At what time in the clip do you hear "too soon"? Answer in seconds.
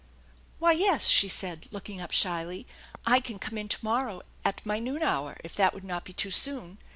6.13-6.79